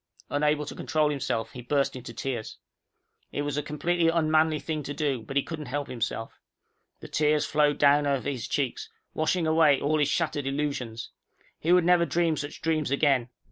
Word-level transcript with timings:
Unable 0.31 0.65
to 0.65 0.73
control 0.73 1.11
himself, 1.11 1.51
he 1.51 1.61
burst 1.61 1.95
into 1.95 2.11
tears. 2.11 2.57
It 3.31 3.43
was 3.43 3.55
a 3.55 3.61
completely 3.61 4.07
unmanly 4.07 4.57
thing 4.59 4.81
to 4.81 4.95
do, 4.95 5.21
but 5.21 5.37
he 5.37 5.43
couldn't 5.43 5.67
help 5.67 5.89
himself. 5.89 6.39
The 7.01 7.07
tears 7.07 7.45
flowed 7.45 7.77
down 7.77 8.07
over 8.07 8.27
his 8.27 8.47
cheeks, 8.47 8.89
washing 9.13 9.45
away 9.45 9.79
all 9.79 9.99
his 9.99 10.09
shattered 10.09 10.47
illusions. 10.47 11.11
He 11.59 11.71
would 11.71 11.85
never 11.85 12.07
dream 12.07 12.35
such 12.35 12.63
dreams 12.63 12.89
again. 12.89 13.29